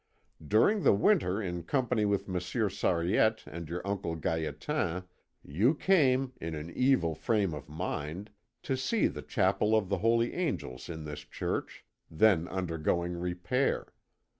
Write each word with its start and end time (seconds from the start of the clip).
During 0.47 0.81
the 0.81 0.95
winter 0.95 1.39
in 1.39 1.61
company 1.61 2.05
with 2.05 2.27
Monsieur 2.27 2.69
Sariette 2.69 3.43
and 3.45 3.69
your 3.69 3.85
Uncle 3.85 4.17
Gaétan, 4.17 5.03
you 5.43 5.75
came, 5.75 6.33
in 6.41 6.55
an 6.55 6.71
evil 6.75 7.13
frame 7.13 7.53
of 7.53 7.69
mind, 7.69 8.31
to 8.63 8.75
see 8.75 9.05
the 9.05 9.21
Chapel 9.21 9.75
of 9.75 9.89
the 9.89 9.99
Holy 9.99 10.33
Angels 10.33 10.89
in 10.89 11.03
this 11.05 11.19
church, 11.19 11.85
then 12.09 12.47
undergoing 12.47 13.13
repair. 13.15 13.93